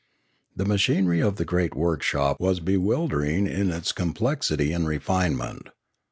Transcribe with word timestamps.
The 0.55 0.65
machinery 0.65 1.19
of 1.21 1.35
the 1.35 1.45
great 1.45 1.75
workshop 1.75 2.39
was 2.39 2.59
bewildering 2.59 3.45
in 3.45 3.69
its 3.69 3.91
complexity 3.91 4.71
and 4.73 4.87
refinement. 4.87 5.67